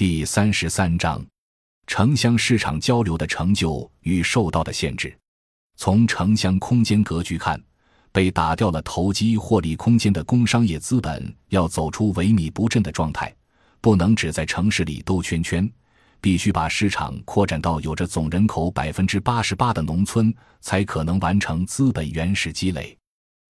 [0.00, 1.22] 第三十三章，
[1.86, 5.14] 城乡市场交流的成就与受到的限制。
[5.76, 7.62] 从城乡空间格局看，
[8.10, 13.30] 被打掉了投机获利空间的工商业资本要走出萎靡不振的状态，
[13.82, 15.70] 不能只在城市里兜圈圈，
[16.18, 22.96] 必须把市场扩展到有着总人口百分之八十八的农村，才可能完成资本原始积累。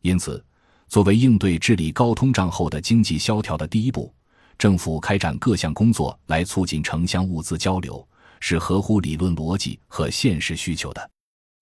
[0.00, 0.40] 因此，
[0.86, 4.14] 作为应对治理高通胀后的经济萧条的第一步。
[4.58, 8.06] 政府开展各项工作来促进城乡物资交流，
[8.40, 11.10] 是合乎理论逻辑和现实需求的。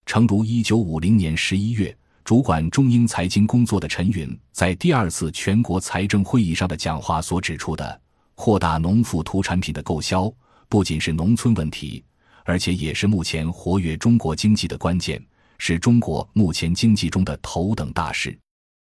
[0.06, 8.00] 诚如一九五零年十一月，主管中英财经工作的陈云在第二次全国财政会议上的讲话所指出的，
[8.34, 10.32] 扩大农副土产品的购销，
[10.68, 12.04] 不仅是农村问题，
[12.44, 15.20] 而且也是目前活跃中国经济的关键，
[15.58, 18.38] 是中国目前经济中的头等大事。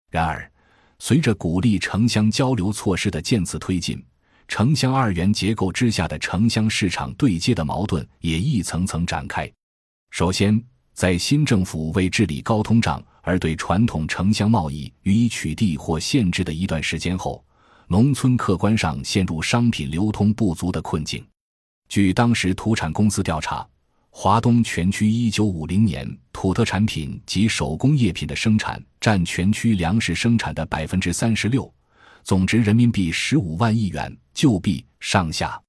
[0.09, 0.49] 然而，
[0.99, 4.03] 随着鼓励城乡交流措施的渐次推进，
[4.47, 9.51] 城乡二元结构之下的城乡市场对接的矛盾也一层层展开。
[10.09, 10.61] 首先，
[10.93, 17.43] 在新政府为治理高通胀而对传统城乡贸易予以取缔或限制的一段时间后，
[17.87, 21.25] 农村客观上陷入商品流通不足的困境。
[21.89, 23.67] 据当时土产公司调查。
[24.09, 31.71] 华东全区一九五零年土特产品及手工业品的生产占全区粮食生产的百分之三十六，
[32.23, 35.61] 总值人民币十五万亿元，旧币上下。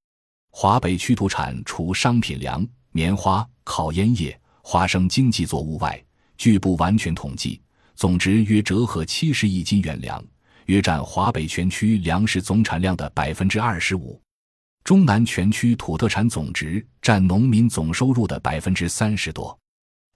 [0.50, 6.02] 华北区土产除商品粮、棉花、烤烟叶、花生经济作物外，
[6.38, 7.60] 据不完全统计，
[7.94, 10.24] 总值约折合七十亿斤原粮，
[10.66, 14.20] 约占华北全区粮食总产量的百分之二十五。
[14.84, 19.58] 中南全区土特产总值占农民总收入的百分之三十多，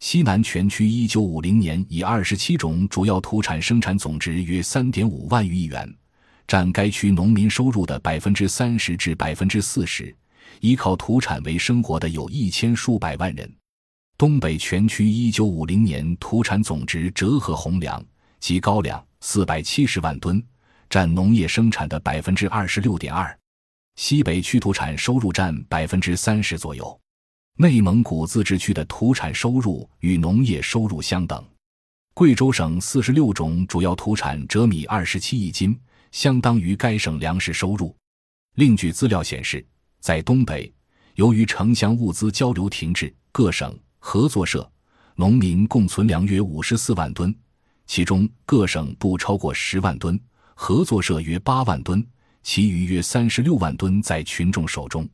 [0.01, 5.95] 西南全区一九五零年以二十七种主要土产生产总值约三点五万余亿元，
[6.47, 10.17] 占该区农民收入的百分之三十至百分之四十，
[10.61, 13.53] 依靠土产为生活的有一千数百万人。
[14.17, 18.03] 东北全区一九五零年土产总值折合红粮
[18.41, 20.43] 及高粱四百七十万吨，
[20.89, 23.39] 占农业生产的百分之二十六点二。
[23.97, 26.99] 西北区土产收入占百分之三十左右，
[27.57, 31.45] 内蒙古自治区的土产收入与农业收入相等。
[32.15, 35.79] 贵州省四十六种主要土产折米二十七亿斤，
[36.11, 37.95] 相当于该省粮食收入。
[38.57, 39.65] 另据资料显示，
[40.01, 40.73] 在东北，
[41.15, 44.71] 由于城乡物资交流停滞，各省合作社
[45.15, 47.35] 农民共存粮约五十四万吨，
[47.87, 50.19] 其中各省不超过十万吨，
[50.55, 52.05] 合作社约八万吨。
[52.43, 55.09] 其余约三十六万吨在群众手中，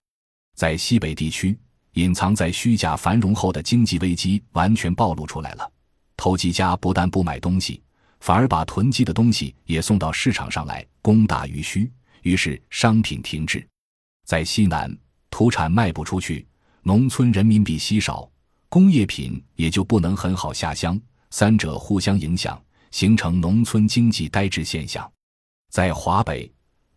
[0.54, 1.58] 在西北地区，
[1.92, 5.70] 隐藏在虚假繁荣后的经济危机完全暴露出来了。
[6.16, 7.82] 投机家不但不买东西，
[8.20, 11.90] 反而把囤积的东西也送到市场上来，供大于需，
[12.22, 13.64] 于是商品停滞。
[14.24, 14.96] 在西南，
[15.30, 16.46] 土产卖不出去，
[16.82, 18.28] 农村人民币稀少，
[18.68, 21.00] 工业品也就不能很好下乡，
[21.30, 22.60] 三者互相影响，
[22.90, 25.10] 形成农村经济呆滞现象。
[25.70, 26.50] 在华北。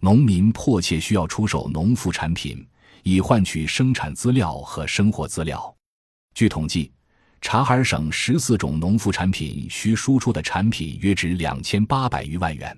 [0.03, 2.67] 农民迫切需要出售农副产品，
[3.03, 5.73] 以换取生产资料和生活资料。
[6.34, 6.91] 据统计，
[7.39, 12.75] 察哈尔省十四种农副产品需输出的产品约值两千八百余万元。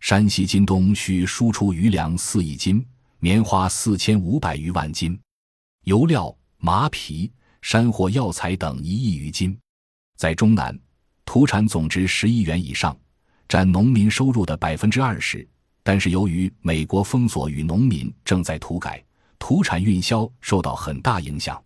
[0.00, 2.84] 山西晋东需输出余粮四亿斤，
[3.20, 5.18] 棉花四千五百余万斤，
[5.84, 7.32] 油料、麻皮、
[7.62, 9.58] 山货、药材等一亿余斤。
[10.18, 10.78] 在中南，
[11.24, 12.94] 土产总值十亿元以上，
[13.48, 15.48] 占农民收入的百分之二十。
[15.82, 19.02] 但是由于美国封锁与农民正在土改，
[19.38, 21.60] 土产运销受到很大影响。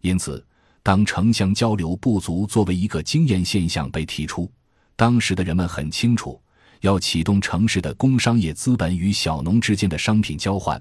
[0.00, 0.46] 因此，
[0.82, 4.50] 当城乡交流不足作为一个经验现象被提出，
[4.94, 6.40] 当时的人们很清楚，
[6.82, 10.80] 要启动城市的工商业资本与小农之间的商品交换，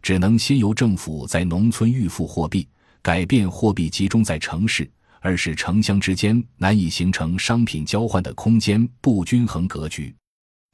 [0.00, 2.66] 只能先由政府在农村预付货币，
[3.02, 10.14] 改变货币集中在城市，而使城乡之间难以形成商品交换的空间不均衡格局。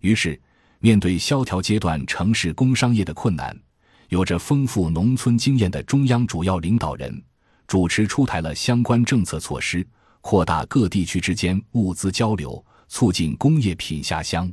[0.00, 0.40] 于是。
[0.82, 3.54] 面对萧条阶段城市工商业的困难，
[4.08, 7.22] 有着丰富农村经验的中央主要领导人
[7.66, 9.86] 主持出台了相关政策措施，
[10.22, 14.50] 扩大各地区之间物资交流，促进工业品下乡。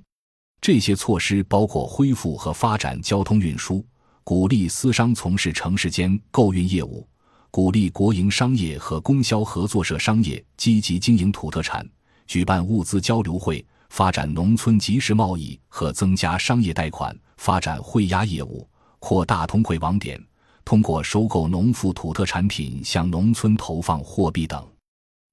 [0.59, 3.85] 这些措施包括恢复和发展交通运输，
[4.25, 7.07] 鼓励私商从事城市间购运业务，
[7.49, 11.89] 鼓励国营商业和供销合作社商业积极经营土特产，
[12.25, 13.65] 举办物资交流会。
[13.89, 18.67] 发展农村集市贸易和增加商业贷款，发展汇押业务，
[18.99, 20.21] 扩大通汇网点，
[20.63, 24.67] 通过收购农副土特产品向农村投放货币等。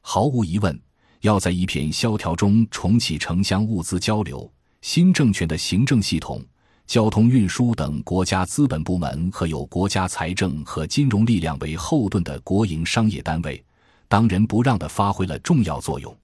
[0.02, 0.80] 毫无疑问，
[1.20, 4.50] 要在一片萧条中重启城乡物资交流，
[4.82, 6.44] 新政权的行政系统、
[6.86, 13.62] 交通运输等国家资本部门和有国家财政和金融力量为后盾的国营商业单位，
[14.08, 16.14] 当仁不让地发挥了重要作用。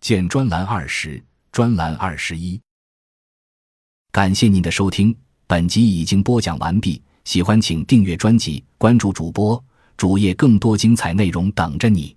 [0.00, 1.20] 见专栏二十、
[1.56, 2.60] 专栏二十一。
[4.12, 5.16] 感谢您的收听，
[5.46, 7.02] 本集已经播讲完毕。
[7.24, 9.64] 喜欢请订阅专辑，关注主播
[9.96, 12.14] 主页，更多精彩内容等着你。